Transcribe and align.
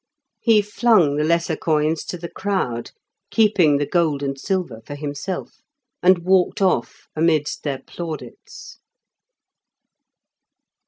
He 0.39 0.63
flung 0.63 1.17
the 1.17 1.23
lesser 1.23 1.55
coins 1.55 2.03
to 2.05 2.17
the 2.17 2.27
crowd, 2.27 2.89
keeping 3.29 3.77
the 3.77 3.85
gold 3.85 4.23
and 4.23 4.35
silver 4.35 4.81
for 4.83 4.95
himself, 4.95 5.59
and 6.01 6.25
walked 6.25 6.59
off 6.59 7.05
amidst 7.15 7.61
their 7.61 7.83
plaudits. 7.85 8.79